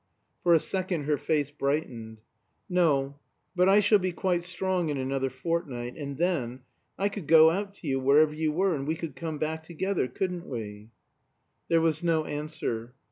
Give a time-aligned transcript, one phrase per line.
[0.41, 2.21] For a second her face brightened.
[2.67, 3.19] "No
[3.55, 6.61] but I shall be quite strong in another fortnight and then
[6.97, 10.07] I could go out to you wherever you were, and we could come back together,
[10.07, 10.89] couldn't we?"
[11.67, 12.95] There was no answer.